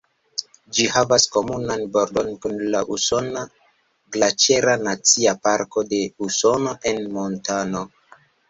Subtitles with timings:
[0.75, 3.45] Ĝi havas komunan bordon kun la usona
[4.17, 7.89] Glaĉera Nacia Parko de Usono en Montano.